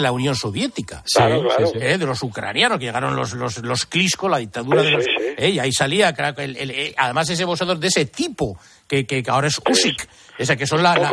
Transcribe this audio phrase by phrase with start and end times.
[0.00, 1.02] la Unión Soviética.
[1.14, 1.72] Claro, claro.
[1.74, 3.86] Eh, de los ucranianos, que llegaron los, los, los
[4.28, 5.04] la dictadura Sí, de los...
[5.04, 5.24] sí, sí.
[5.36, 8.58] eh, y ahí salía, crack, el- el- eh, además ese boxeador de ese tipo,
[8.88, 10.08] que, que, que ahora es Usyk,
[10.38, 10.96] esa que son la...
[10.96, 11.10] la-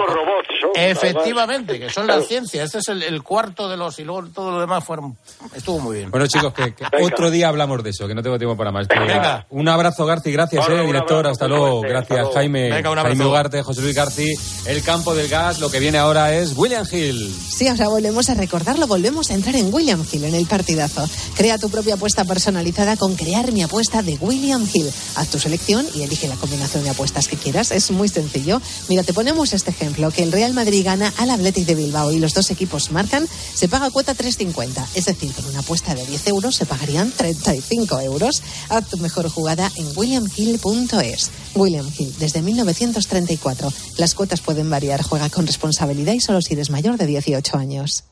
[0.78, 2.28] Efectivamente, que son la Claro.
[2.28, 2.64] ciencia.
[2.64, 3.98] Este es el, el cuarto de los...
[4.00, 5.18] Y luego todo lo demás fueron...
[5.56, 6.12] Estuvo muy bien.
[6.12, 8.88] Bueno, chicos, que, que otro día hablamos de eso, que no tengo tiempo para más.
[8.88, 9.46] Venga.
[9.50, 11.18] Un abrazo, Garci, gracias, Vale, eh, director.
[11.18, 11.80] abrazo, hasta luego.
[11.80, 12.34] fuerte, hasta Gracias, luego.
[12.34, 12.62] Jaime.
[12.72, 13.16] Venga, un abrazo.
[13.18, 14.34] Jaime Ugarte, José Luis Garci.
[14.66, 17.34] El campo del gas, lo que viene ahora es William Hill.
[17.50, 21.08] Sí, ahora volvemos a recordarlo, volvemos a entrar en William Hill en el partidazo.
[21.36, 24.92] Crea tu propia apuesta personalizada con Crear mi apuesta de William Hill.
[25.16, 27.72] Haz tu selección y elige la combinación de apuestas que quieras.
[27.72, 28.62] Es muy sencillo.
[28.90, 32.20] Mira, te ponemos este ejemplo, que el Real Madrid gana al Athletic de Bilbao y
[32.20, 34.86] los dos equipos marcan, se paga cuota 3.50.
[34.96, 38.44] Es decir, con una apuesta de 10 euros se pagarían 35 euros.
[38.70, 41.32] Haz tu mejor jugada en williamhill.es.
[41.56, 43.74] William Hill, desde 1934.
[43.98, 45.02] Las cuotas pueden variar.
[45.02, 48.04] Juega con responsabilidad y solo si eres mayor de 18 años.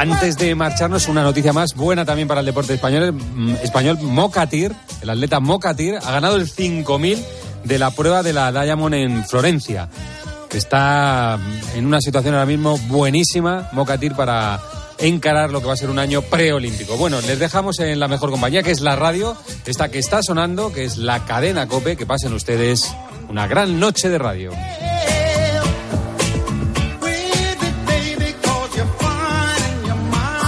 [0.00, 3.12] Antes de marcharnos, una noticia más buena también para el deporte español.
[3.12, 7.22] Mm, español Mocatir, el atleta Mocatir, ha ganado el 5000
[7.64, 9.90] de la prueba de la Diamond en Florencia.
[10.50, 14.58] Está mm, en una situación ahora mismo buenísima, Mocatir, para
[14.96, 16.96] encarar lo que va a ser un año preolímpico.
[16.96, 20.72] Bueno, les dejamos en la mejor compañía, que es la radio, esta que está sonando,
[20.72, 21.98] que es la cadena Cope.
[21.98, 22.90] Que pasen ustedes
[23.28, 24.52] una gran noche de radio.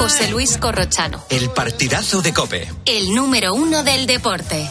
[0.03, 1.25] José Luis Corrochano.
[1.31, 2.69] El partidazo de Cope.
[2.87, 4.69] El número uno del deporte.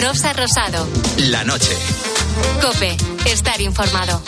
[0.00, 0.86] Rosa Rosado.
[1.16, 1.76] La noche.
[2.62, 2.96] Cope.
[3.26, 4.22] Estar informado.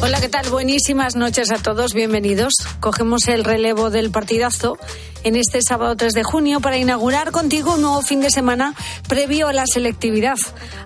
[0.00, 0.48] Hola, ¿qué tal?
[0.48, 2.54] Buenísimas noches a todos, bienvenidos.
[2.78, 4.78] Cogemos el relevo del partidazo
[5.24, 8.74] en este sábado 3 de junio para inaugurar contigo un nuevo fin de semana
[9.08, 10.38] previo a la selectividad.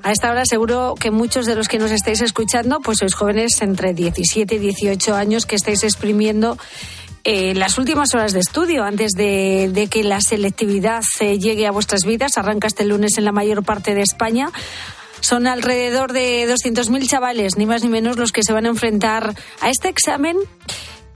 [0.02, 3.60] A esta hora seguro que muchos de los que nos estáis escuchando pues sois jóvenes
[3.60, 6.56] entre 17 y 18 años que estáis exprimiendo
[7.24, 12.04] eh, las últimas horas de estudio antes de, que la selectividad eh, llegue a vuestras
[12.04, 12.38] vidas.
[12.38, 14.48] Arranca este lunes en la mayor parte de España.
[15.22, 19.34] Son alrededor de 200.000 chavales, ni más ni menos, los que se van a enfrentar
[19.60, 20.36] a este examen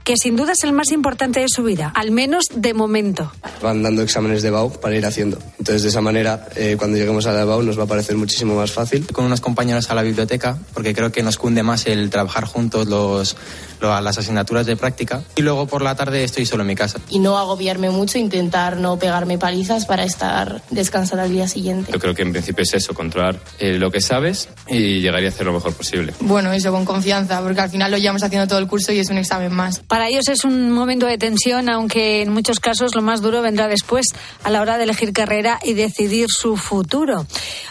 [0.07, 3.29] que sin duda es el más importante de su vida, al menos de momento.
[3.61, 5.37] Van dando exámenes de BAU para ir haciendo.
[5.59, 8.55] Entonces, de esa manera, eh, cuando lleguemos a la BAU nos va a parecer muchísimo
[8.55, 9.05] más fácil.
[9.11, 12.87] con unos compañeros a la biblioteca porque creo que nos cunde más el trabajar juntos
[12.87, 13.35] los,
[13.81, 16.99] lo- las asignaturas de práctica y luego por la tarde estoy solo en mi casa.
[17.09, 21.91] y no agobiarme mucho, intentar no pegarme palizas para estar descansada al día siguiente.
[21.91, 25.25] Yo creo que en principio es eso, controlar eh, lo que sabes y llegar y
[25.27, 26.13] hacer lo mejor posible.
[26.21, 29.09] Bueno, eso con confianza, porque al final lo llevamos haciendo todo el curso y es
[29.09, 29.79] un examen más.
[29.79, 33.67] Para ellos es un momento de tensión, aunque en muchos casos lo más duro vendrá
[33.67, 34.05] después,
[34.43, 37.25] a la hora de elegir carrera y decidir su futuro.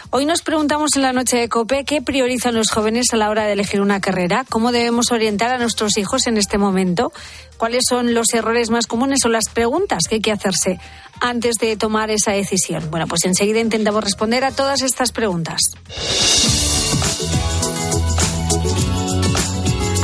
[0.09, 3.45] Hoy nos preguntamos en la noche de COPE qué priorizan los jóvenes a la hora
[3.45, 7.11] de elegir una carrera, cómo debemos orientar a nuestros hijos en este momento,
[7.57, 10.79] cuáles son los errores más comunes o las preguntas que hay que hacerse
[11.21, 12.89] antes de tomar esa decisión.
[12.91, 15.61] Bueno, pues enseguida intentamos responder a todas estas preguntas.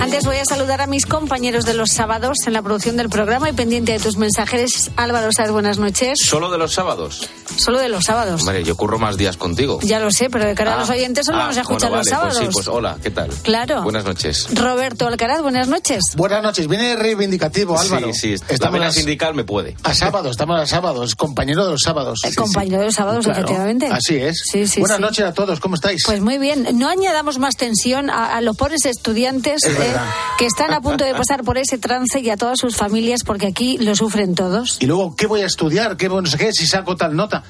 [0.03, 3.49] Antes voy a saludar a mis compañeros de los sábados en la producción del programa
[3.49, 4.91] y pendiente de tus mensajes.
[4.97, 6.19] Álvaro Sáez, buenas noches.
[6.21, 7.29] ¿Solo de los sábados?
[7.55, 8.41] Solo de los sábados.
[8.41, 9.79] Hombre, yo curro más días contigo.
[9.81, 11.97] Ya lo sé, pero de cara a los Ah, oyentes solo ah, nos escuchan bueno,
[11.99, 12.37] los vale, sábados.
[12.37, 13.29] Pues sí, pues hola, ¿qué tal?
[13.43, 13.83] Claro.
[13.83, 14.47] Buenas noches.
[14.53, 16.01] Roberto Alcaraz, buenas noches.
[16.17, 16.67] Buenas noches.
[16.67, 18.07] Viene reivindicativo, Álvaro.
[18.13, 19.77] Sí, sí, la Estamos vena a- sindical me puede.
[19.83, 21.15] a sábados, estamos a sábados.
[21.15, 22.19] Compañero de los sábados.
[22.25, 23.87] El compañero de los sábados, Claro, efectivamente.
[23.87, 24.43] Así es.
[24.51, 25.01] Sí, sí, Buenas sí.
[25.03, 25.61] noches a todos.
[25.61, 26.03] ¿Cómo estáis?
[26.05, 29.92] Pues muy bien, no añadamos más tensión a, a los pobres estudiantes Es eh.
[30.37, 33.47] Que están a punto de pasar por ese trance y a todas sus familias, porque
[33.47, 34.77] aquí lo sufren todos.
[34.79, 35.97] Y luego, ¿qué voy a estudiar?
[35.97, 36.51] ¿Qué no sé qué?
[36.53, 37.43] Si saco tal nota.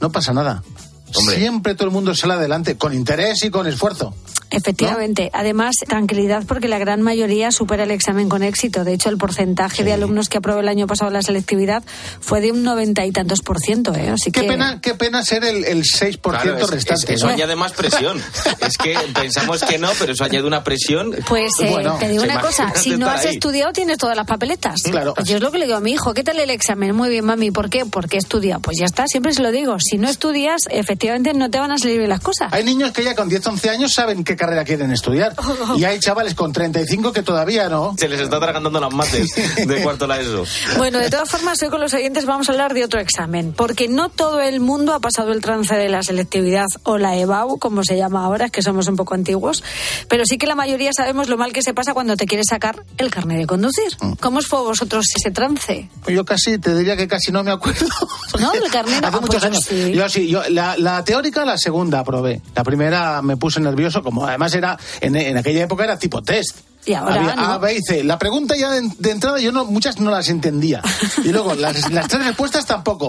[0.00, 0.62] No pasa nada.
[1.16, 1.36] Hombre.
[1.36, 4.14] Siempre todo el mundo sale adelante, con interés y con esfuerzo.
[4.52, 5.30] Efectivamente.
[5.32, 8.82] Además, tranquilidad porque la gran mayoría supera el examen con éxito.
[8.82, 11.84] De hecho, el porcentaje de alumnos que aprobó el año pasado la selectividad
[12.20, 13.94] fue de un noventa y tantos por ciento.
[13.94, 14.08] ¿eh?
[14.10, 14.48] Así Qué que...
[14.48, 17.04] pena, qué pena ser el, el 6% Claro, es- restante.
[17.14, 17.32] es- eso ¿no?
[17.32, 18.20] añade más presión.
[18.60, 21.14] es que pensamos que no, pero eso añade una presión.
[21.28, 23.34] Pues eh, Bueno, te digo una cosa, si no has ahí.
[23.36, 24.82] estudiado tienes todas las papeletas.
[24.82, 25.14] Claro.
[25.14, 26.94] Pues yo es lo que le digo a mi hijo, ¿qué tal el examen?
[26.96, 27.86] Muy bien, mami, ¿por qué?
[27.86, 28.60] Porque he estudiado.
[28.60, 29.76] Pues ya está, siempre se lo digo.
[29.78, 30.99] Si no estudias, efectivamente
[31.34, 32.52] no te van a salir bien las cosas.
[32.52, 35.34] Hay niños que ya con 10, 11 años saben qué carrera quieren estudiar.
[35.76, 37.94] Y hay chavales con 35 que todavía no.
[37.98, 39.30] Se les está atragantando las mates
[39.66, 40.44] de cuarto la ESO.
[40.76, 43.88] Bueno, de todas formas, hoy con los oyentes vamos a hablar de otro examen, porque
[43.88, 47.82] no todo el mundo ha pasado el trance de la selectividad o la EBAU, como
[47.84, 49.62] se llama ahora, es que somos un poco antiguos,
[50.08, 52.84] pero sí que la mayoría sabemos lo mal que se pasa cuando te quieres sacar
[52.98, 53.96] el carnet de conducir.
[54.20, 55.88] ¿Cómo os fue a vosotros ese trance?
[56.02, 57.86] Pues yo casi, te diría que casi no me acuerdo.
[58.38, 58.52] ¿No?
[58.52, 59.64] El carnet Hace ah, muchos pues años.
[59.64, 59.92] sí.
[59.92, 62.40] Yo sí, yo, la, la teórica, la segunda aprobé.
[62.54, 66.58] La primera me puse nervioso, como además era, en, en aquella época era tipo test.
[66.86, 67.42] Y ahora, Había ¿no?
[67.42, 68.04] A, B y C.
[68.04, 70.80] La pregunta ya de, de entrada yo no, muchas no las entendía.
[71.22, 73.08] Y luego las, las tres respuestas tampoco.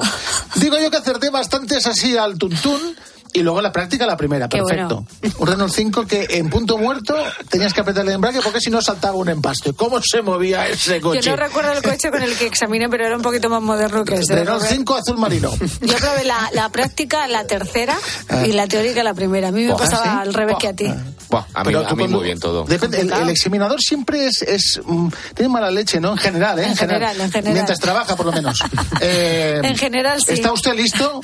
[0.55, 2.95] Digo yo que acerté bastantes así al tuntún.
[3.33, 5.05] Y luego la práctica la primera, Qué perfecto.
[5.37, 7.15] Un Renault 5 que en punto muerto
[7.49, 9.73] tenías que apretar el embrague porque si no saltaba un empaste.
[9.73, 11.21] ¿Cómo se movía ese coche?
[11.21, 14.03] Yo no recuerdo el coche con el que examiné, pero era un poquito más moderno
[14.03, 14.35] que ese.
[14.35, 15.51] Renault 5 azul marino.
[15.81, 17.97] Yo probé la, la práctica la tercera
[18.45, 19.47] y la teórica la primera.
[19.47, 20.09] A mí me Buah, pasaba ¿sí?
[20.09, 20.93] al revés que a ti.
[21.29, 22.65] Buah, a mí, Pero a mí muy bien todo.
[22.65, 26.11] Depende, el, el examinador siempre es, es mm, tiene mala leche, ¿no?
[26.11, 26.65] En general, ¿eh?
[26.67, 27.53] En general, en general.
[27.53, 28.59] Mientras trabaja, por lo menos.
[29.03, 30.33] Eh, En general, sí.
[30.33, 31.21] ¿Está usted listo?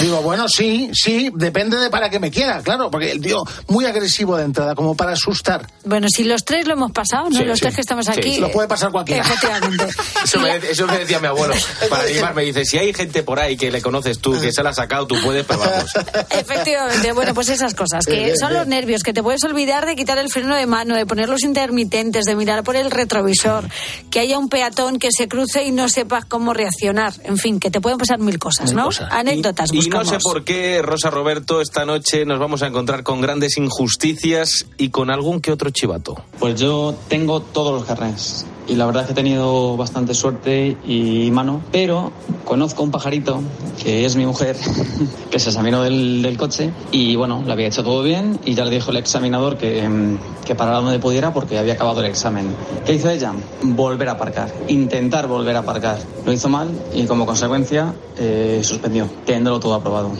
[0.00, 3.84] Digo, bueno, sí, sí, depende de para qué me quiera, claro, porque el tío muy
[3.84, 5.66] agresivo de entrada, como para asustar.
[5.84, 7.36] Bueno, si los tres lo hemos pasado, ¿no?
[7.38, 7.62] Sí, los sí.
[7.62, 8.38] tres que estamos Sí, aquí.
[8.38, 9.22] lo puede pasar cualquiera.
[9.22, 9.86] Efectivamente.
[10.24, 11.54] Eso me, eso me decía mi abuelo.
[11.90, 14.70] Para animarme, dice, si hay gente por ahí que le conoces tú, que se la
[14.70, 15.90] ha sacado, tú puedes, pero vamos.
[16.30, 18.58] Efectivamente, bueno, pues esas cosas, que bien, son bien.
[18.60, 21.42] los nervios, que te puedes olvidar de quitar el freno de mano, de poner los
[21.42, 23.68] intermitentes, de mirar por el retrovisor,
[24.10, 27.14] que haya un peatón que se cruce y no sepas cómo reaccionar.
[27.24, 28.84] En fin, que te pueden pasar mil cosas, Mil ¿no?
[28.86, 29.08] cosas.
[29.12, 30.08] Anécdotas, Y no buscamos.
[30.08, 34.90] sé por qué, Rosa Roberto, esta noche nos vamos a encontrar con grandes injusticias y
[34.90, 36.16] con algún que otro chivato.
[36.38, 40.76] Pues yo tengo todos los carnés y la verdad es que he tenido bastante suerte
[40.86, 42.12] y mano, pero
[42.48, 43.42] conozco un pajarito
[43.82, 44.56] que es mi mujer,
[45.30, 48.64] que se examinó del, del coche y bueno, le había hecho todo bien y ya
[48.64, 52.54] le dijo el examinador que, mm, que parara donde pudiera porque había acabado el examen.
[52.86, 53.32] ¿Qué hizo ella?
[53.62, 55.98] Volver a aparcar, intentar volver a aparcar.
[56.24, 60.10] Lo hizo mal y como consecuencia eh, suspendió, teniéndolo todo aprobado.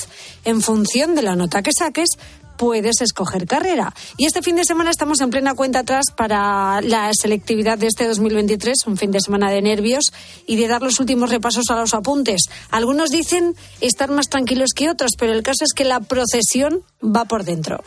[0.45, 2.09] En función de la nota que saques,
[2.57, 3.94] puedes escoger carrera.
[4.17, 8.07] Y este fin de semana estamos en plena cuenta atrás para la selectividad de este
[8.07, 10.13] 2023, un fin de semana de nervios
[10.45, 12.44] y de dar los últimos repasos a los apuntes.
[12.71, 17.25] Algunos dicen estar más tranquilos que otros, pero el caso es que la procesión va
[17.25, 17.83] por dentro.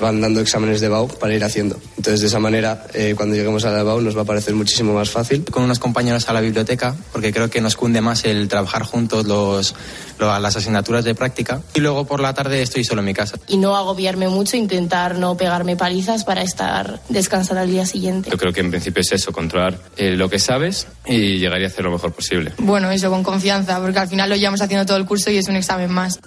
[0.00, 1.76] Van dando exámenes de BAU para ir haciendo.
[1.96, 4.92] Entonces, de esa manera, eh, cuando lleguemos a la BAU nos va a parecer muchísimo
[4.94, 5.44] más fácil.
[5.50, 9.26] con unos compañeros a la biblioteca porque creo que nos cunde más el trabajar juntos
[9.26, 9.74] los,
[10.18, 13.38] lo- las asignaturas de práctica y luego por la tarde estoy solo en mi casa.
[13.48, 18.30] Y no agobiarme mucho, intentar no pegarme palizas para estar descansada al día siguiente.
[18.30, 21.64] Yo creo que en principio es eso, controlar eh, lo que sabes y llegar y
[21.64, 22.52] hacer lo mejor posible.
[22.58, 25.48] Bueno, eso con confianza, porque al final lo llevamos haciendo todo el curso y es
[25.48, 26.18] un examen más.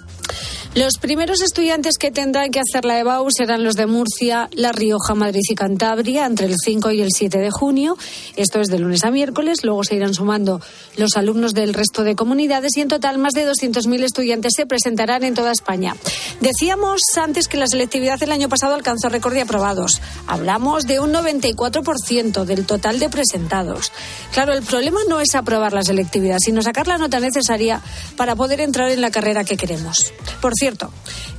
[0.74, 5.16] Los primeros estudiantes que tendrán que hacer la EBAU serán los de Murcia, La Rioja,
[5.16, 7.96] Madrid y Cantabria entre el 5 y el 7 de junio.
[8.36, 9.64] Esto es de lunes a miércoles.
[9.64, 10.60] Luego se irán sumando
[10.96, 15.24] los alumnos del resto de comunidades y en total más de 200.000 estudiantes se presentarán
[15.24, 15.96] en toda España.
[16.40, 20.00] Decíamos antes que la selectividad el año pasado alcanzó récord de aprobados.
[20.28, 23.90] Hablamos de un 94% del total de presentados.
[24.32, 27.82] Claro, el problema no es aprobar la selectividad, sino sacar la nota necesaria
[28.16, 30.12] para poder entrar en la carrera que queremos.
[30.40, 30.92] Por cierto,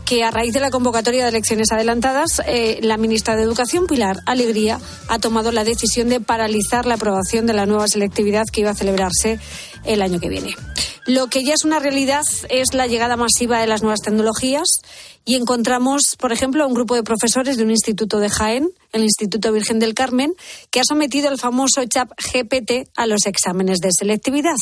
[0.06, 4.18] que a raíz de la convocatoria de elecciones adelantadas, eh, la ministra de Educación, Pilar
[4.26, 8.72] Alegría, ha tomado la decisión de paralizar la aprobación de la nueva selectividad que iba
[8.72, 9.40] a celebrarse
[9.86, 10.56] el año que viene.
[11.06, 14.68] Lo que ya es una realidad es la llegada masiva de las nuevas tecnologías
[15.26, 19.04] y encontramos, por ejemplo, a un grupo de profesores de un instituto de Jaén, el
[19.04, 20.34] Instituto Virgen del Carmen,
[20.70, 24.56] que ha sometido el famoso CHAP GPT a los exámenes de selectividad.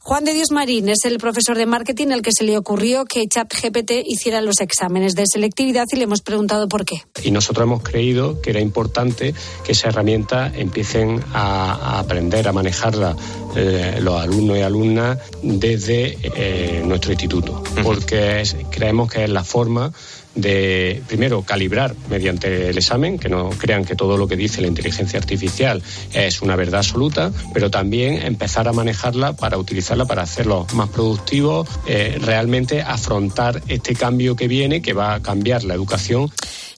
[0.00, 3.26] Juan de Dios Marín es el profesor de marketing al que se le ocurrió que
[3.26, 7.02] CHAP GPT hiciera los exámenes de selectividad y le hemos preguntado por qué.
[7.22, 13.16] Y nosotros hemos creído que era importante que esa herramienta empiecen a aprender a manejarla
[13.56, 19.44] eh, los alumnos y alumnas desde eh, nuestro instituto, porque es- creemos que es la
[19.44, 19.92] forma
[20.34, 24.66] de, primero, calibrar mediante el examen, que no crean que todo lo que dice la
[24.66, 25.80] inteligencia artificial
[26.12, 31.68] es una verdad absoluta, pero también empezar a manejarla para utilizarla para hacerlo más productivos,
[31.86, 36.32] eh, realmente afrontar este cambio que viene, que va a cambiar la educación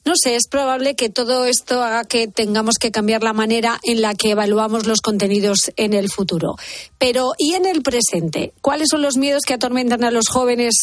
[0.06, 4.00] No sé, es probable que todo esto haga que tengamos que cambiar la manera en
[4.00, 6.54] la que evaluamos los contenidos en el futuro.
[6.96, 8.52] Pero, ¿y en el presente?
[8.60, 10.74] ¿Cuáles son los miedos que atormentan a los jóvenes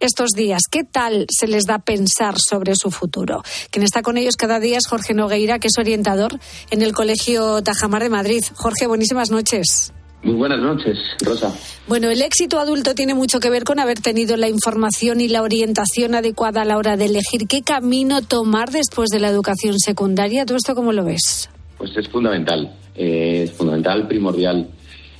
[0.00, 0.62] estos días?
[0.68, 3.44] ¿Qué tal se les da pensar sobre su futuro?
[3.70, 6.40] Quien está con ellos cada día es Jorge Nogueira, que es orientador
[6.70, 8.42] en el Colegio Tajamar de Madrid.
[8.56, 9.92] Jorge, buenísimas noches.
[10.24, 11.54] Muy buenas noches, Rosa.
[11.86, 15.42] Bueno, el éxito adulto tiene mucho que ver con haber tenido la información y la
[15.42, 20.46] orientación adecuada a la hora de elegir qué camino tomar después de la educación secundaria.
[20.46, 21.50] ¿Tú esto cómo lo ves?
[21.76, 24.66] Pues es fundamental, eh, es fundamental, primordial.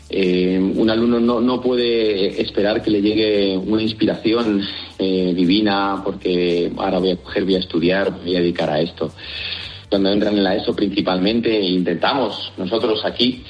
[0.08, 4.62] Eh, un alumno no, no puede esperar que le llegue una inspiración
[4.98, 8.80] eh, divina porque ahora voy a coger, voy a estudiar, me voy a dedicar a
[8.80, 9.12] esto.
[9.90, 13.44] Cuando entran en la ESO principalmente intentamos nosotros aquí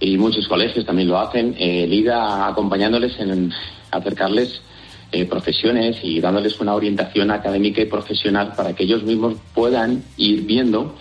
[0.00, 3.52] y muchos colegios también lo hacen, eh, el ir a- acompañándoles en
[3.90, 4.60] acercarles
[5.12, 10.42] eh, profesiones y dándoles una orientación académica y profesional para que ellos mismos puedan ir
[10.42, 10.94] viendo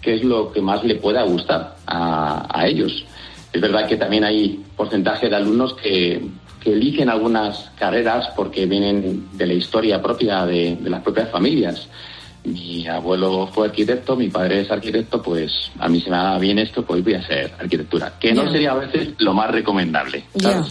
[0.00, 3.04] qué es lo que más le pueda gustar a, ellos.
[3.52, 6.22] Es verdad que también hay porcentaje de alumnos que,
[6.64, 11.88] eligen algunas carreras porque vienen de la historia propia de las propias familias.
[12.44, 16.58] Mi abuelo fue arquitecto, mi padre es arquitecto, pues a mí se me da bien
[16.58, 18.14] esto, pues voy a hacer arquitectura.
[18.18, 20.24] Que no sería a veces lo más recomendable.
[20.34, 20.64] Ya.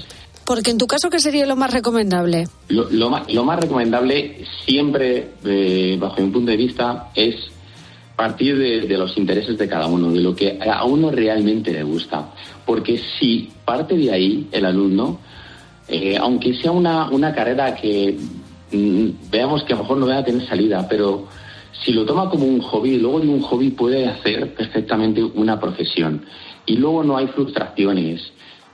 [0.46, 2.48] Porque en tu caso, ¿qué sería lo más recomendable?
[2.70, 7.36] Lo, lo más, lo más recomendable siempre, eh, bajo mi punto de vista, es
[8.20, 11.84] partir de, de los intereses de cada uno, de lo que a uno realmente le
[11.84, 12.32] gusta.
[12.66, 15.20] Porque si parte de ahí el alumno,
[15.88, 18.18] eh, aunque sea una, una carrera que
[18.74, 21.28] mm, veamos que a lo mejor no va a tener salida, pero
[21.84, 26.26] si lo toma como un hobby, luego de un hobby puede hacer perfectamente una profesión.
[26.66, 28.22] Y luego no hay frustraciones,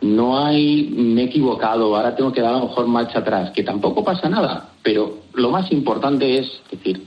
[0.01, 3.63] no hay me he equivocado, ahora tengo que dar a lo mejor marcha atrás, que
[3.63, 4.69] tampoco pasa nada.
[4.83, 7.05] Pero lo más importante es decir,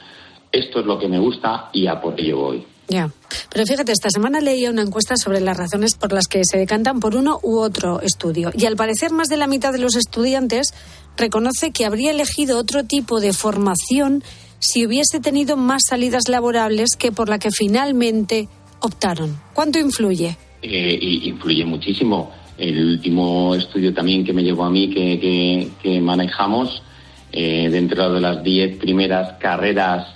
[0.52, 2.66] esto es lo que me gusta y a por ello voy.
[2.88, 3.10] Ya.
[3.52, 7.00] Pero fíjate, esta semana leía una encuesta sobre las razones por las que se decantan
[7.00, 8.50] por uno u otro estudio.
[8.54, 10.72] Y al parecer, más de la mitad de los estudiantes
[11.16, 14.22] reconoce que habría elegido otro tipo de formación
[14.58, 18.48] si hubiese tenido más salidas laborables que por la que finalmente
[18.80, 19.36] optaron.
[19.54, 20.36] ¿Cuánto influye?
[20.62, 22.32] Eh, influye muchísimo.
[22.56, 26.82] El último estudio también que me llegó a mí que, que- que manejamos,
[27.30, 30.08] eh, dentro de las 10 primeras carreras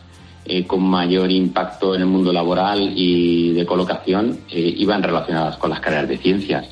[0.44, 5.70] eh, con mayor impacto en el mundo laboral y de colocación, eh, iban relacionadas con
[5.70, 6.66] las carreras de ciencias.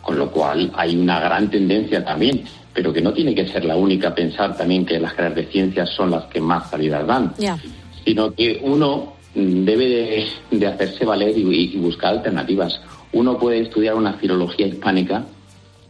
[0.00, 2.42] Con lo cual hay una gran tendencia también,
[2.74, 5.90] pero que no tiene que ser la única pensar también que las carreras de ciencias
[5.90, 7.32] son las que más salidas dan
[8.04, 12.80] sino que uno debe de, de hacerse valer y, y buscar alternativas.
[13.12, 15.24] Uno puede estudiar una filología hispánica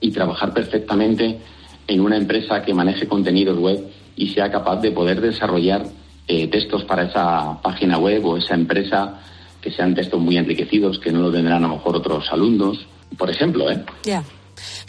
[0.00, 1.38] y trabajar perfectamente
[1.86, 3.80] en una empresa que maneje contenidos web
[4.16, 5.84] y sea capaz de poder desarrollar
[6.28, 9.20] eh, textos para esa página web o esa empresa
[9.60, 12.86] que sean textos muy enriquecidos, que no lo tendrán a lo mejor otros alumnos,
[13.16, 13.82] por ejemplo, ¿eh?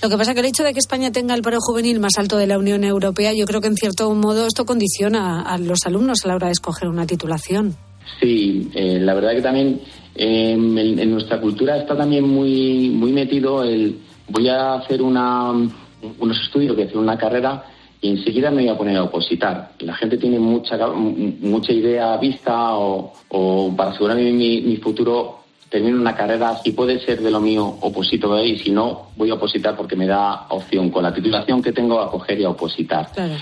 [0.01, 2.37] Lo que pasa que el hecho de que España tenga el paro juvenil más alto
[2.37, 6.25] de la Unión Europea, yo creo que en cierto modo esto condiciona a los alumnos
[6.25, 7.75] a la hora de escoger una titulación.
[8.19, 9.81] Sí, eh, la verdad que también
[10.15, 16.41] eh, en, nuestra cultura está también muy muy metido el voy a hacer una, unos
[16.45, 17.65] estudios, voy a hacer una carrera
[18.01, 19.71] y enseguida me voy a poner a opositar.
[19.79, 25.42] La gente tiene mucha mucha idea vista o, o para asegurar mi- mi futuro
[25.73, 29.31] termino una carrera, si puede ser de lo mío, oposito de ahí, si no, voy
[29.31, 30.91] a opositar porque me da opción.
[30.91, 33.09] Con la titulación que tengo a coger y a opositar.
[33.11, 33.33] Claro.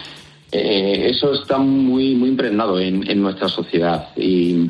[0.50, 4.70] Eh, eso está muy muy impregnado en, en nuestra sociedad y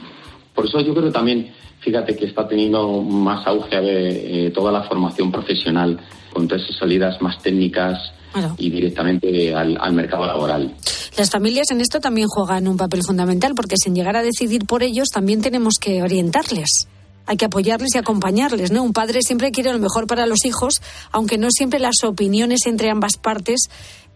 [0.55, 1.51] por eso yo creo también,
[1.81, 5.99] fíjate que está teniendo más auge ver, eh, toda la formación profesional
[6.33, 7.99] con todas esas salidas más técnicas
[8.33, 8.55] Claro.
[8.57, 10.73] y directamente al, al mercado laboral.
[11.17, 14.81] Las familias en esto también juegan un papel fundamental porque sin llegar a decidir por
[14.83, 16.87] ellos también tenemos que orientarles.
[17.25, 18.83] Hay que apoyarles y acompañarles, ¿no?
[18.83, 22.89] Un padre siempre quiere lo mejor para los hijos, aunque no siempre las opiniones entre
[22.89, 23.69] ambas partes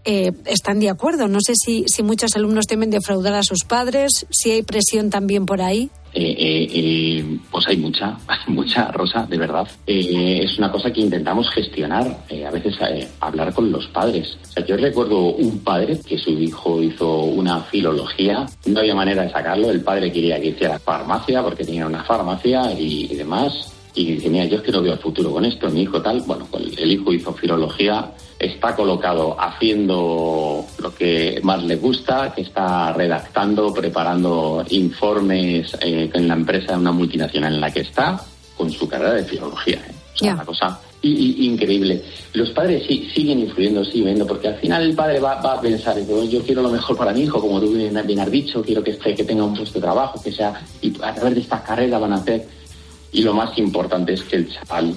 [0.05, 1.27] eh, están de acuerdo.
[1.27, 5.45] No sé si, si muchos alumnos temen defraudar a sus padres, si hay presión también
[5.45, 5.89] por ahí.
[6.17, 8.17] Eh, eh, eh, pues hay mucha,
[8.47, 9.67] mucha, Rosa, de verdad.
[9.85, 12.75] Es una cosa que intentamos gestionar, a veces
[13.19, 14.37] hablar con los padres.
[14.43, 19.23] O sea, yo recuerdo un padre que su hijo hizo una filología, no había manera
[19.23, 23.74] de sacarlo, el padre quería que hiciera farmacia porque tenía una farmacia y demás.
[23.95, 26.21] Y dice, mira, yo es que no veo el futuro con esto, mi hijo tal.
[26.21, 32.41] Bueno, pues el hijo hizo filología, está colocado haciendo lo que más le gusta, que
[32.41, 38.21] está redactando, preparando informes eh, en la empresa, una multinacional en la que está,
[38.57, 39.77] con su carrera de filología.
[39.77, 39.95] ¿eh?
[40.13, 42.03] O sea, una cosa increíble.
[42.33, 45.61] Los padres sí, siguen influyendo, siguen viendo, porque al final el padre va, va a
[45.61, 48.61] pensar, yo, yo quiero lo mejor para mi hijo, como tú bien, bien has dicho,
[48.63, 51.41] quiero que, esté, que tenga un puesto de trabajo, que sea, y a través de
[51.41, 52.47] esta carrera van a hacer.
[53.11, 54.95] Y lo más importante es que el chaval,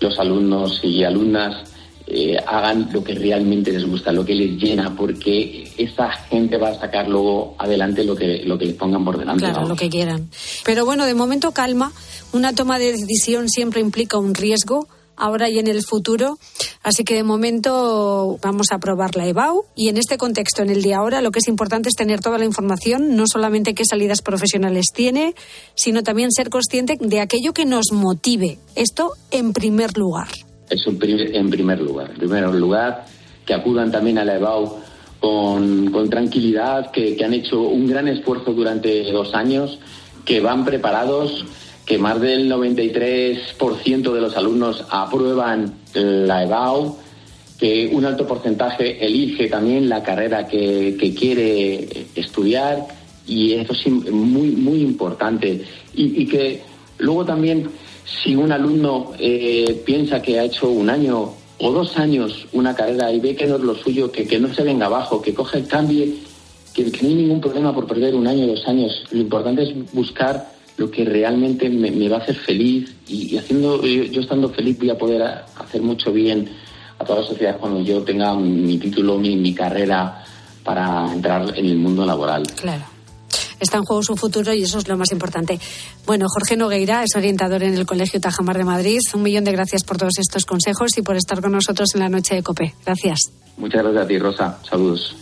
[0.00, 1.70] los alumnos y alumnas
[2.06, 6.68] eh, hagan lo que realmente les gusta, lo que les llena, porque esa gente va
[6.68, 9.44] a sacar luego adelante lo que, lo que les pongan por delante.
[9.44, 10.28] Claro, lo que quieran.
[10.64, 11.92] Pero bueno, de momento calma.
[12.32, 16.38] Una toma de decisión siempre implica un riesgo, ahora y en el futuro.
[16.82, 19.64] Así que de momento vamos a probar la EBAU.
[19.74, 22.38] Y en este contexto, en el de ahora, lo que es importante es tener toda
[22.38, 25.34] la información, no solamente qué salidas profesionales tiene,
[25.74, 28.58] sino también ser consciente de aquello que nos motive.
[28.74, 30.28] Esto en primer lugar.
[30.70, 32.10] Eso en primer, lugar.
[32.10, 33.06] En primer lugar,
[33.44, 34.78] que acudan también a la EBAU
[35.20, 39.78] con, con tranquilidad, que, que han hecho un gran esfuerzo durante dos años,
[40.24, 41.44] que van preparados,
[41.86, 46.96] que más del 93% de los alumnos aprueban la EBAU,
[47.58, 52.86] que un alto porcentaje elige también la carrera que, que quiere estudiar
[53.26, 55.64] y eso es muy, muy importante.
[55.94, 56.62] Y, y que
[56.98, 57.68] luego también,
[58.04, 63.12] si un alumno eh, piensa que ha hecho un año o dos años una carrera
[63.12, 65.58] y ve que no es lo suyo, que, que no se venga abajo, que coge
[65.58, 66.06] el cambio,
[66.74, 69.04] que no hay ningún problema por perder un año o dos años.
[69.12, 73.38] Lo importante es buscar lo que realmente me, me va a hacer feliz y, y
[73.38, 76.48] haciendo yo, yo estando feliz voy a poder a- hacer mucho bien
[76.98, 80.24] a toda la sociedad cuando yo tenga mi título, mi, mi carrera
[80.64, 82.42] para entrar en el mundo laboral.
[82.60, 82.84] Claro.
[83.60, 85.58] Está en juego su futuro y eso es lo más importante.
[86.06, 88.98] Bueno, Jorge Nogueira es orientador en el Colegio Tajamar de Madrid.
[89.14, 92.08] Un millón de gracias por todos estos consejos y por estar con nosotros en la
[92.08, 92.74] noche de COPE.
[92.84, 93.30] Gracias.
[93.56, 94.58] Muchas gracias a ti, Rosa.
[94.68, 95.14] Saludos.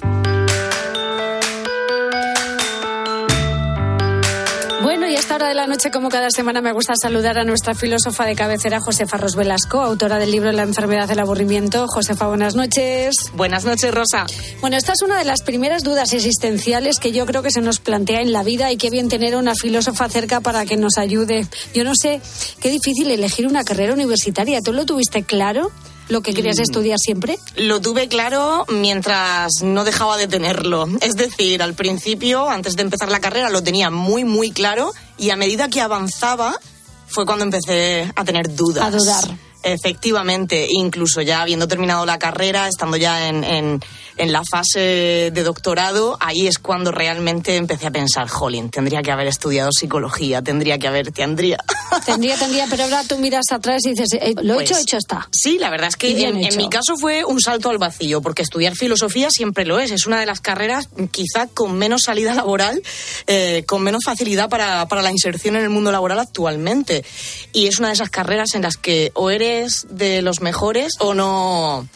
[5.42, 8.81] Hora de la noche, como cada semana, me gusta saludar a nuestra filósofa de cabecera,
[8.81, 11.87] Josefa Ros Velasco, autora del libro La enfermedad del aburrimiento.
[11.88, 13.16] Josefa, buenas noches.
[13.35, 14.26] Buenas noches, Rosa.
[14.61, 17.81] Bueno, esta es una de las primeras dudas existenciales que yo creo que se nos
[17.81, 21.46] plantea en la vida y qué bien tener una filósofa cerca para que nos ayude.
[21.74, 22.20] Yo no sé,
[22.61, 24.61] qué difícil elegir una carrera universitaria.
[24.61, 25.72] ¿Tú lo tuviste claro?
[26.09, 26.62] ¿Lo que querías Mm.
[26.62, 27.38] estudiar siempre?
[27.57, 30.87] Lo tuve claro mientras no dejaba de tenerlo.
[31.00, 35.31] Es decir, al principio, antes de empezar la carrera, lo tenía muy, muy claro y
[35.31, 36.59] a medida que avanzaba
[37.07, 38.85] fue cuando empecé a tener dudas.
[38.85, 39.25] A dudar.
[39.62, 43.81] Efectivamente, incluso ya habiendo terminado la carrera, estando ya en, en-
[44.18, 49.11] en la fase de doctorado, ahí es cuando realmente empecé a pensar, jolín, tendría que
[49.11, 51.59] haber estudiado psicología, tendría que haber, tendría.
[52.07, 55.29] Tendría, tendría, pero ahora tú miras atrás y dices, eh, lo Pues, hecho, hecho está.
[55.31, 58.40] Sí, la verdad es que en, en mi caso fue un salto al vacío, porque
[58.42, 59.90] estudiar filosofía siempre lo es.
[59.90, 62.83] Es una de las carreras quizá con menos salida laboral,
[63.27, 67.05] eh, con menos facilidad para, para la inserción en el mundo laboral actualmente.
[67.53, 69.52] Y es una de esas carreras en las que o eres
[69.88, 71.88] de los mejores o no,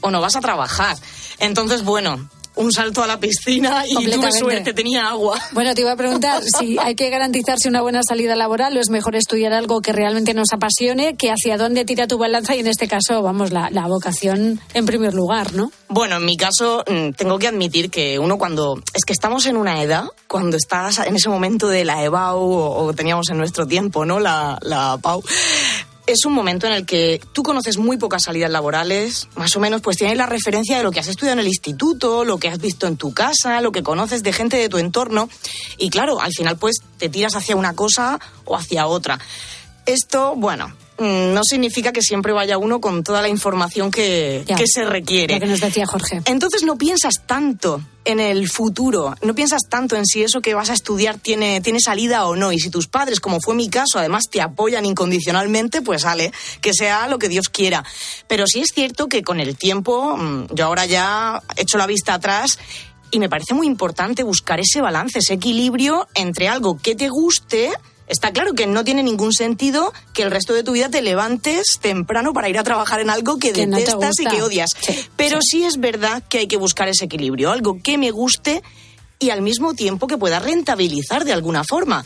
[0.00, 0.96] o no vas a trabajar.
[1.38, 5.40] Entonces, bueno, un salto a la piscina y tuve suerte, tenía agua.
[5.52, 8.90] Bueno, te iba a preguntar si hay que garantizarse una buena salida laboral o es
[8.90, 12.66] mejor estudiar algo que realmente nos apasione, que hacia dónde tira tu balanza y en
[12.66, 15.70] este caso, vamos, la, la vocación en primer lugar, ¿no?
[15.88, 19.56] Bueno, en mi caso mm, tengo que admitir que uno cuando es que estamos en
[19.56, 23.66] una edad, cuando estás en ese momento de la EBAU o, o teníamos en nuestro
[23.66, 24.18] tiempo, ¿no?
[24.18, 25.22] La, la PAU.
[26.08, 29.82] Es un momento en el que tú conoces muy pocas salidas laborales, más o menos
[29.82, 32.58] pues tienes la referencia de lo que has estudiado en el instituto, lo que has
[32.58, 35.28] visto en tu casa, lo que conoces de gente de tu entorno
[35.76, 39.18] y claro, al final pues te tiras hacia una cosa o hacia otra.
[39.84, 44.56] Esto, bueno, no significa que siempre vaya uno con toda la información que, Ya.
[44.56, 45.34] que se requiere.
[45.34, 46.22] Lo que nos decía Jorge.
[46.24, 50.70] Entonces no piensas tanto en el futuro, no piensas tanto en si eso que vas
[50.70, 52.52] a estudiar tiene, tiene salida o no.
[52.52, 56.72] Y si tus padres, como fue mi caso, además te apoyan incondicionalmente, pues sale, que
[56.72, 57.84] sea lo que Dios quiera.
[58.26, 61.86] Pero sí es cierto que con el tiempo, mm, yo ahora ya he hecho la
[61.86, 62.58] vista atrás
[63.10, 67.70] Y me parece muy importante buscar ese balance, ese equilibrio entre algo que te guste.
[68.08, 71.78] Está claro que no tiene ningún sentido que el resto de tu vida te levantes
[71.80, 74.70] temprano para ir a trabajar en algo que, Que no te detestas y que odias.
[75.16, 78.62] Pero sí es verdad que hay que buscar ese equilibrio, algo que me guste
[79.18, 82.04] y al mismo tiempo que pueda rentabilizar de alguna forma.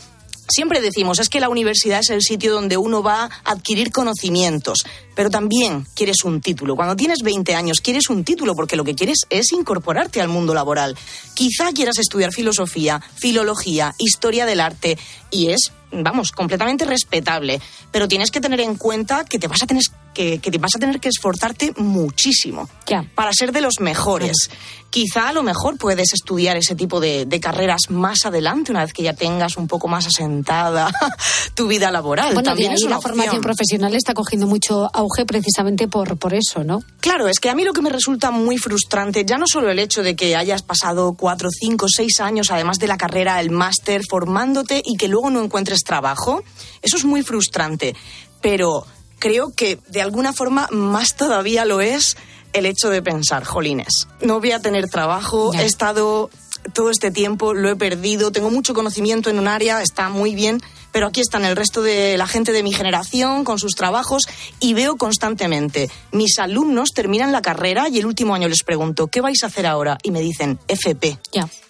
[0.54, 4.84] Siempre decimos, es que la universidad es el sitio donde uno va a adquirir conocimientos,
[5.14, 6.76] pero también quieres un título.
[6.76, 10.52] Cuando tienes 20 años quieres un título porque lo que quieres es incorporarte al mundo
[10.52, 10.94] laboral.
[11.32, 14.98] Quizá quieras estudiar filosofía, filología, historia del arte
[15.30, 17.58] y es, vamos, completamente respetable,
[17.90, 20.76] pero tienes que tener en cuenta que te vas a tener que, que te vas
[20.76, 22.68] a tener que esforzarte muchísimo
[23.14, 24.50] para ser de los mejores.
[24.90, 28.92] Quizá a lo mejor puedes estudiar ese tipo de, de carreras más adelante, una vez
[28.92, 30.92] que ya tengas un poco más asentada
[31.54, 32.34] tu vida laboral.
[32.34, 36.62] Bueno, También es una la formación profesional está cogiendo mucho auge precisamente por, por eso,
[36.62, 36.80] ¿no?
[37.00, 39.78] Claro, es que a mí lo que me resulta muy frustrante, ya no solo el
[39.78, 44.02] hecho de que hayas pasado cuatro, cinco, seis años, además de la carrera, el máster,
[44.06, 46.44] formándote y que luego no encuentres trabajo,
[46.82, 47.96] eso es muy frustrante.
[48.42, 48.84] Pero
[49.22, 52.16] creo que de alguna forma más todavía lo es
[52.52, 56.28] el hecho de pensar, jolines, no voy a tener trabajo, he estado
[56.72, 60.62] todo este tiempo, lo he perdido, tengo mucho conocimiento en un área, está muy bien,
[60.92, 64.24] pero aquí están el resto de la gente de mi generación con sus trabajos
[64.60, 69.20] y veo constantemente, mis alumnos terminan la carrera y el último año les pregunto, ¿qué
[69.20, 69.98] vais a hacer ahora?
[70.02, 71.18] Y me dicen, FP.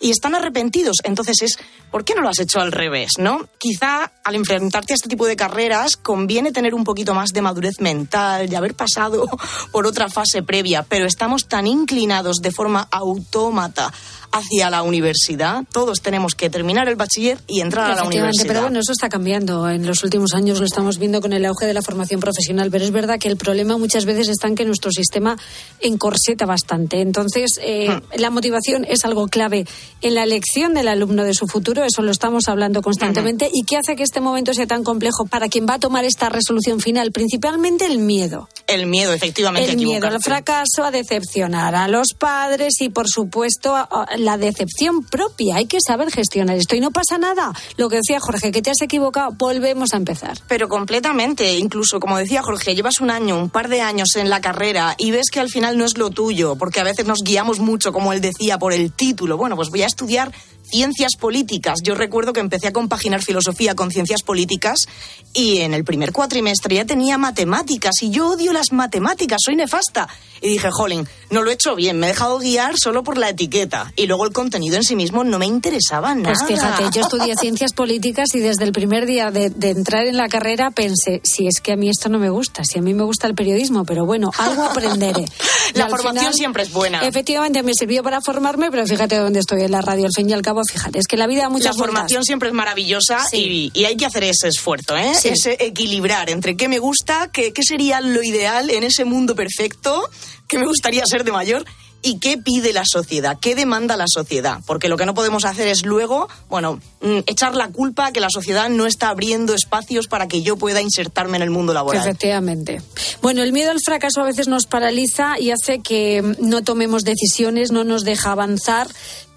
[0.01, 1.59] Y están arrepentidos, entonces es,
[1.91, 3.47] ¿por qué no lo has hecho al revés, no?
[3.59, 7.81] Quizá al enfrentarte a este tipo de carreras conviene tener un poquito más de madurez
[7.81, 9.29] mental, de haber pasado
[9.73, 13.93] por otra fase previa, pero estamos tan inclinados de forma autómata
[14.33, 18.47] hacia la universidad, todos tenemos que terminar el bachiller y entrar a la universidad.
[18.47, 19.69] pero bueno, eso está cambiando.
[19.69, 22.85] En los últimos años lo estamos viendo con el auge de la formación profesional, pero
[22.85, 25.37] es verdad que el problema muchas veces está en que nuestro sistema
[25.81, 27.01] encorseta bastante.
[27.01, 28.01] Entonces, eh, Hmm.
[28.21, 29.67] la motivación es algo clave
[30.01, 33.51] en la elección del alumno de su futuro, eso lo estamos hablando constantemente.
[33.53, 36.29] ¿Y qué hace que este momento sea tan complejo para quien va a tomar esta
[36.29, 37.13] resolución final?
[37.13, 38.49] Principalmente el miedo.
[38.67, 43.75] El miedo, efectivamente, El miedo al fracaso, a decepcionar a los padres y, por supuesto,
[43.77, 45.57] a- a la decepción propia.
[45.57, 47.53] Hay que saber gestionar esto y no pasa nada.
[47.77, 50.39] Lo que decía Jorge, que te has equivocado, volvemos a empezar.
[50.49, 54.41] Pero completamente, incluso como decía Jorge, llevas un año, un par de años en la
[54.41, 57.59] carrera y ves que al final no es lo tuyo, porque a veces nos guiamos
[57.59, 59.37] mucho, como él decía, por el título.
[59.37, 60.33] Bueno, pues voy a estudiar
[60.73, 61.81] ciencias políticas.
[61.83, 64.87] Yo recuerdo que empecé a compaginar filosofía con ciencias políticas
[65.35, 70.09] y en el primer cuatrimestre ya tenía matemáticas y yo odio las matemáticas, soy nefasta.
[70.41, 73.29] Y dije, jolín, no lo he hecho bien, me he dejado guiar solo por la
[73.29, 76.35] etiqueta y luego el contenido en sí mismo no me interesaba nada.
[76.35, 80.17] Pues fíjate, yo estudié ciencias políticas y desde el primer día de, de entrar en
[80.17, 82.95] la carrera pensé, si es que a mí esto no me gusta, si a mí
[82.95, 85.27] me gusta el periodismo, pero bueno, algo aprenderé.
[85.75, 87.07] La formación final, siempre es buena.
[87.07, 90.07] Efectivamente, me sirvió para formarme, pero fíjate dónde estoy en la radio.
[90.07, 91.95] Al fin y al cabo, fíjate, es que la vida da muchas la vueltas.
[91.95, 95.13] formación siempre es maravillosa y, y hay que hacer ese esfuerzo, ¿eh?
[95.15, 95.29] Sí.
[95.29, 100.09] Ese equilibrar entre qué me gusta, qué, qué sería lo ideal en ese mundo perfecto,
[100.49, 101.65] qué me gustaría ser de mayor
[102.05, 104.59] y qué pide la sociedad, qué demanda la sociedad.
[104.67, 108.19] Porque lo que no podemos hacer es luego, bueno, mm, echar la culpa a que
[108.19, 112.03] la sociedad no está abriendo espacios para que yo pueda insertarme en el mundo laboral.
[112.03, 112.83] Efectivamente.
[113.23, 117.71] Bueno, el miedo al fracaso a veces nos paraliza y hace que no tomemos decisiones,
[117.71, 118.89] no nos deja avanzar,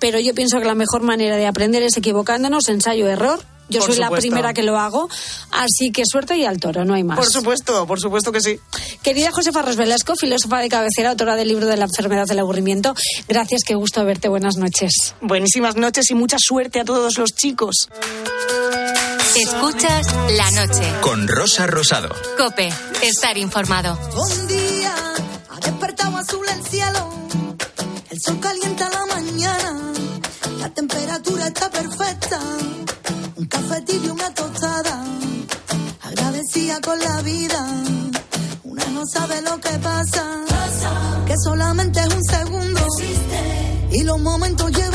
[0.06, 3.44] pero yo pienso que la mejor manera de aprender es equivocándonos, ensayo-error.
[3.70, 5.10] Yo Por soy la primera que lo hago,
[5.50, 7.18] así que suerte y al toro, no hay más.
[7.18, 8.60] Por supuesto, por supuesto que sí.
[9.02, 12.94] Querida Josefa Ros Velasco, filósofa de cabecera, autora del libro de la enfermedad del aburrimiento,
[13.28, 15.16] gracias, qué gusto verte, buenas noches.
[15.22, 17.90] Buenísimas noches y mucha suerte a todos los chicos.
[19.36, 20.06] Escuchas
[20.38, 20.84] la noche.
[21.02, 22.10] Con Rosa Rosado.
[22.38, 23.98] Cope, estar informado.
[24.16, 24.94] Un día
[25.50, 27.10] ha despertado azul el cielo,
[36.98, 37.68] la vida,
[38.64, 40.24] una no sabe lo que pasa,
[41.26, 42.82] que solamente es un segundo.
[43.92, 44.95] Y los momentos llevan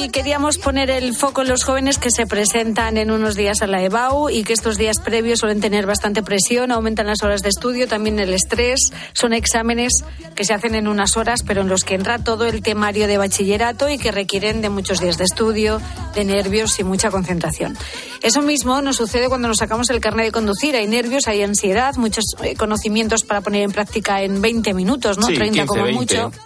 [0.00, 3.66] Hoy queríamos poner el foco en los jóvenes que se presentan en unos días a
[3.66, 7.48] la EBAU y que estos días previos suelen tener bastante presión, aumentan las horas de
[7.48, 8.92] estudio, también el estrés.
[9.12, 10.04] Son exámenes
[10.36, 13.18] que se hacen en unas horas, pero en los que entra todo el temario de
[13.18, 15.80] bachillerato y que requieren de muchos días de estudio,
[16.14, 17.76] de nervios y mucha concentración.
[18.22, 20.76] Eso mismo nos sucede cuando nos sacamos el carnet de conducir.
[20.76, 25.26] Hay nervios, hay ansiedad, muchos eh, conocimientos para poner en práctica en 20 minutos, ¿no?
[25.26, 26.38] Sí, 30 como 15, mucho 20.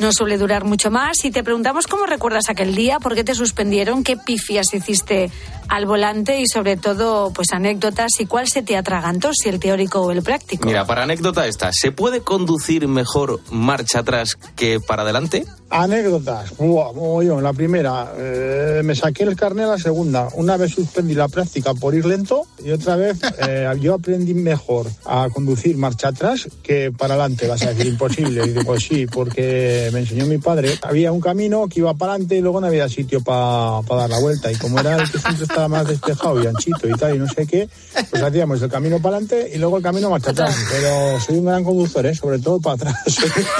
[0.00, 1.24] no suele durar mucho más.
[1.24, 5.30] Y te preguntamos cómo recuerdas aquel día, por qué te suspendieron, qué pifias hiciste
[5.70, 10.00] al volante y sobre todo pues anécdotas y cuál se te atragantó, si el teórico
[10.00, 10.66] o el práctico.
[10.66, 15.46] Mira, para anécdota esta, ¿se puede conducir mejor marcha atrás que para adelante?
[15.70, 16.56] Anécdotas.
[16.58, 17.44] Buah, mogollón.
[17.44, 20.28] La primera, eh, me saqué el carnet a la segunda.
[20.34, 24.88] Una vez suspendí la práctica por ir lento y otra vez eh, yo aprendí mejor
[25.06, 27.46] a conducir marcha atrás que para adelante.
[27.46, 28.42] Vas a decir, imposible.
[28.44, 30.76] Y digo, pues sí, porque me enseñó mi padre.
[30.82, 34.18] Había un camino que iba para adelante y luego no había sitio para dar la
[34.18, 34.50] vuelta.
[34.50, 37.28] Y como era el que siempre estaba más despejado y anchito y tal y no
[37.28, 37.68] sé qué,
[38.10, 40.56] pues hacíamos el camino para adelante y luego el camino marcha atrás.
[40.70, 42.14] Pero soy un gran conductor, ¿eh?
[42.14, 42.96] sobre todo para atrás.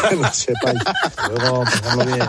[0.08, 0.80] que lo sepáis.
[1.28, 2.20] Luego, pasarlo bien.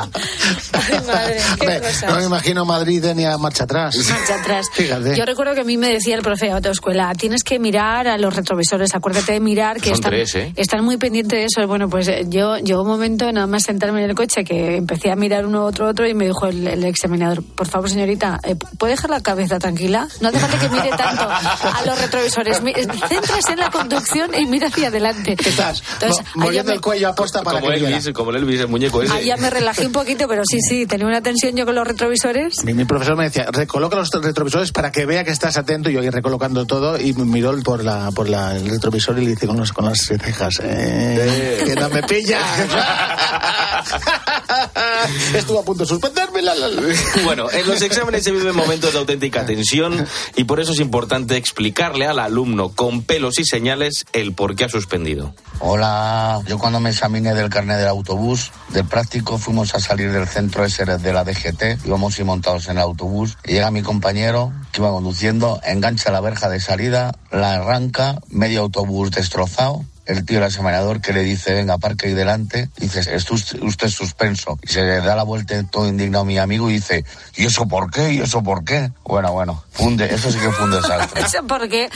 [1.59, 3.95] Hombre, no me imagino Madrid ni a marcha atrás.
[4.09, 4.67] Marcha atrás.
[4.73, 5.15] Fíjate.
[5.15, 8.17] Yo recuerdo que a mí me decía el profe de autoescuela, tienes que mirar a
[8.17, 10.53] los retrovisores, acuérdate de mirar que Son están, tres, ¿eh?
[10.55, 11.67] están muy pendientes de eso.
[11.67, 15.11] Bueno, pues eh, yo llegó un momento nada más sentarme en el coche que empecé
[15.11, 18.55] a mirar uno, otro, otro y me dijo el, el examinador, por favor señorita, eh,
[18.77, 20.07] ¿puede dejar la cabeza tranquila?
[20.19, 22.61] No hace falta que mire tanto a los retrovisores.
[22.61, 25.35] Mi- Céntrese en la conducción y mira hacia adelante.
[25.35, 25.81] ¿Qué estás?
[25.93, 27.97] Entonces, moviendo el cuello aposta para Como que viera.
[27.97, 29.13] Elvis, como el Elvis, el muñeco ese.
[29.13, 31.87] Ahí ya me relajé un poquito, pero sí, sí, tenía una tensión yo con los
[31.87, 32.63] retrovisores.
[32.63, 35.89] Mi, mi profesor me decía, recoloca los retrovisores para que vea que estás atento.
[35.89, 39.25] Y yo ahí recolocando todo y me miró por, la, por la, el retrovisor y
[39.25, 42.41] le dice con, los, con las cejas, eh, que no me pillas.
[45.35, 46.41] Estuvo a punto de suspenderme.
[46.41, 46.81] La, la, la.
[47.23, 51.37] Bueno, en los exámenes se viven momentos de auténtica tensión y por eso es importante
[51.37, 55.33] explicarle al alumno con pelos y señales el por qué ha suspendido.
[55.59, 60.27] Hola, yo cuando me examiné del carnet del autobús, del práctico, fuimos a salir del
[60.27, 64.81] centro de la DGT, íbamos y montados en el autobús, y llega mi compañero que
[64.81, 70.45] iba conduciendo, engancha la verja de salida, la arranca, medio autobús destrozado, el tío, el
[70.45, 74.57] examinador, que le dice, venga, parque ahí delante, dice, está usted, usted suspenso.
[74.63, 77.67] Y se le da la vuelta todo indignado a mi amigo y dice, ¿y eso
[77.67, 78.13] por qué?
[78.13, 78.91] ¿Y eso por qué?
[79.03, 81.21] Bueno, bueno, funde, eso sí que fue un desastre.
[81.25, 81.89] Eso porque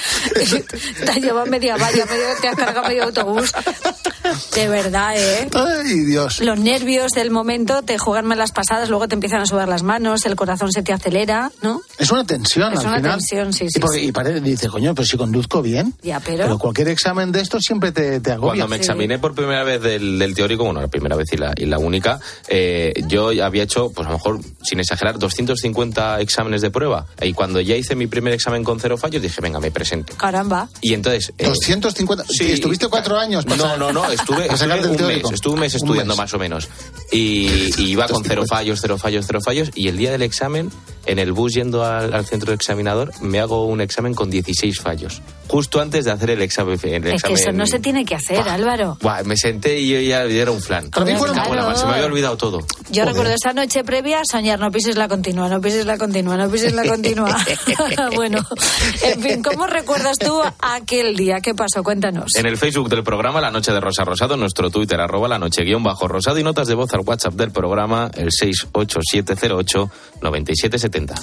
[1.04, 3.52] te has llevado media valla, medio, te has cargado medio autobús.
[4.54, 5.50] De verdad, ¿eh?
[5.54, 6.40] Ay, Dios.
[6.42, 10.26] Los nervios del momento te juegan malas pasadas, luego te empiezan a sudar las manos,
[10.26, 11.82] el corazón se te acelera, ¿no?
[11.98, 13.12] Es una tensión Es al una final.
[13.20, 14.06] tensión, sí, sí, Y, porque- sí.
[14.08, 15.94] y parece, dice, coño, pero si conduzco bien.
[16.02, 16.58] Ya, pero...
[16.58, 18.50] cualquier examen de estos siempre te, te agobia.
[18.50, 21.54] Cuando me examiné por primera vez del, del teórico, bueno, la primera vez y la,
[21.58, 26.62] y la única, eh, yo había hecho, pues a lo mejor, sin exagerar, 250 exámenes
[26.62, 27.08] de prueba.
[27.22, 30.14] Y cuando ya hice mi primer examen con cero fallos, dije, venga, me presento.
[30.18, 30.70] Caramba.
[30.82, 31.34] Y entonces...
[31.40, 32.26] eh, 250.
[32.30, 32.52] Sí.
[32.52, 33.46] ¿Estuviste cuatro años?
[33.46, 35.30] para No, no, no, estuve, estuve un teórico?
[35.30, 36.18] mes, estuve un mes Un estudiando mes.
[36.18, 36.68] más o menos.
[37.12, 39.72] Y, y iba con cero fallos, cero fallos, cero fallos.
[39.76, 40.70] Y el día del examen,
[41.06, 44.80] en el bus yendo al, al centro de examinador, me hago un examen con 16
[44.82, 45.22] fallos.
[45.48, 46.80] Justo antes de hacer el examen.
[46.84, 48.98] el Es que eso no se tiene que hacer, Álvaro.
[49.00, 50.90] Buah, me senté y yo ya era un flan.
[50.90, 51.36] Para mí fueron-
[51.76, 52.66] se me había olvidado todo.
[52.90, 56.50] Yo recuerdo esa noche previa soñar, no pises la continua, no pises la continua, no
[56.50, 57.30] pises la continua.
[58.16, 58.40] bueno,
[59.04, 61.42] en fin, ¿cómo recuerdas tú aquel día?
[61.42, 61.84] ¿Qué pasó?
[61.84, 62.36] Cuéntanos.
[62.36, 65.38] En el Facebook del programa La Noche de Rosa Rosado, en nuestro Twitter, arroba la
[65.38, 71.14] noche guion bajo rosado y notas de voz al WhatsApp del programa, el 68708-9770.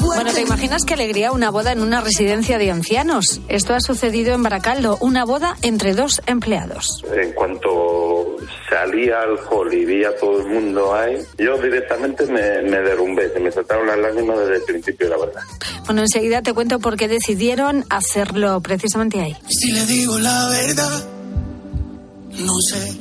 [0.00, 3.40] Bueno, ¿te imaginas qué alegría una boda en una residencia de ancianos?
[3.48, 7.04] Esto ha sucedido en Baracaldo, una boda entre dos empleados.
[7.12, 8.36] En cuanto
[8.68, 13.30] salí al hall y vi a todo el mundo ahí, yo directamente me, me derrumbé,
[13.32, 15.42] se me saltaron las lágrimas desde el principio, la verdad.
[15.86, 19.36] Bueno, enseguida te cuento por qué decidieron hacerlo precisamente ahí.
[19.48, 21.04] Si le digo la verdad,
[22.30, 22.98] no sé,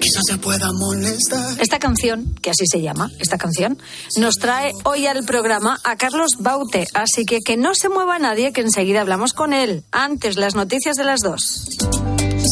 [0.00, 1.60] quizás se pueda molestar.
[1.60, 3.78] Esta canción, que así se llama, esta canción,
[4.18, 8.52] nos trae hoy al programa a Carlos Baute, así que que no se mueva nadie,
[8.52, 9.84] que enseguida hablamos con él.
[9.90, 11.66] Antes, las noticias de las dos.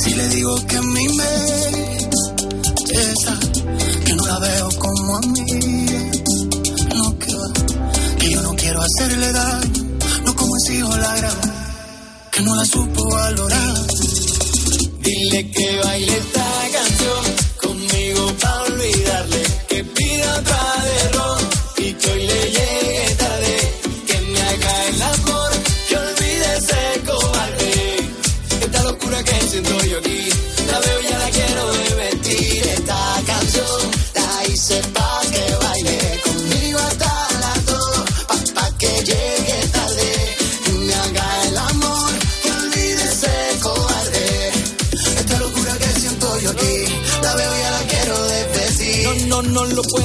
[0.02, 1.24] Si le digo que a mí me
[2.92, 3.38] esa,
[4.05, 5.87] que no la veo como a mí,
[6.94, 7.33] no que
[8.18, 11.40] que yo no quiero hacerle daño, no como si yo la grabó,
[12.31, 13.87] que no la supo valorar.
[15.00, 16.20] Dile que baile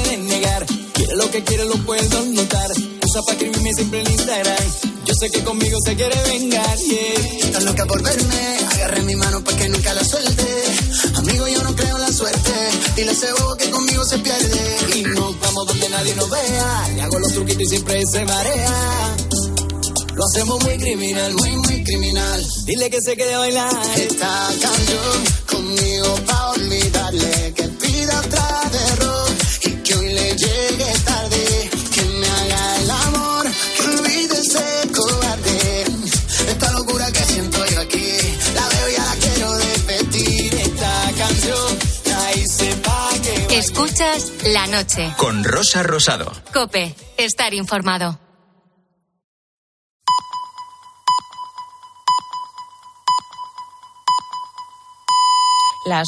[0.07, 2.71] Quiere lo que quiere, lo puedo notar.
[2.71, 4.65] Usa para escribirme siempre en Instagram.
[5.03, 7.59] Yo sé que conmigo se quiere vengar, yeah.
[7.59, 10.63] Loca por verme, agarré mi mano para que nunca la suelte.
[11.15, 12.51] Amigo, yo no creo en la suerte.
[12.95, 14.77] Dile a ese bobo que conmigo se pierde.
[14.95, 16.89] Y nos vamos donde nadie nos vea.
[16.95, 19.15] Le hago los truquitos y siempre se marea.
[20.15, 22.45] Lo hacemos muy criminal, muy, muy criminal.
[22.65, 23.97] Dile que se quede a bailar.
[23.97, 29.26] Esta canción conmigo pa' olvidarle que pida otra derrota.
[43.99, 45.11] La Noche.
[45.17, 46.31] Con Rosa Rosado.
[46.53, 48.19] Cope, estar informado.
[55.87, 56.05] Las